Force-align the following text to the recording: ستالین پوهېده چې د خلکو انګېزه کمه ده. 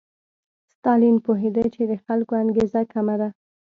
ستالین 0.73 1.15
پوهېده 1.25 1.63
چې 1.75 1.81
د 1.91 1.93
خلکو 2.05 2.33
انګېزه 2.43 2.81
کمه 2.93 3.15
ده. 3.21 3.29